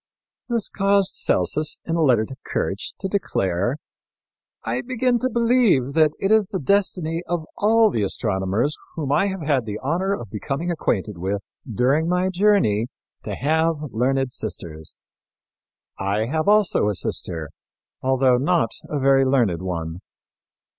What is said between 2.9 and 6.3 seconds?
to declare "I begin to believe that